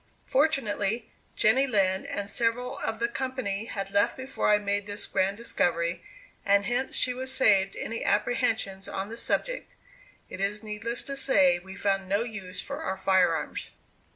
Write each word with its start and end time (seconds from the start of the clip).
Fortunately, 0.25 1.11
Jenny 1.35 1.67
Lind 1.67 2.07
and 2.07 2.27
several 2.27 2.79
of 2.79 2.97
the 2.97 3.07
company 3.07 3.65
had 3.65 3.91
left 3.91 4.17
before 4.17 4.49
I 4.49 4.57
made 4.57 4.87
this 4.87 5.05
grand 5.05 5.37
discovery, 5.37 6.01
and 6.43 6.65
hence 6.65 6.95
she 6.95 7.13
was 7.13 7.31
saved 7.31 7.75
any 7.75 8.03
apprehensions 8.03 8.87
on 8.87 9.09
the 9.09 9.17
subject. 9.19 9.75
It 10.27 10.39
is 10.39 10.63
needless 10.63 11.03
to 11.03 11.15
say 11.15 11.59
we 11.59 11.75
found 11.75 12.09
no 12.09 12.23
use 12.23 12.59
for 12.59 12.81
our 12.81 12.97
firearms. 12.97 13.69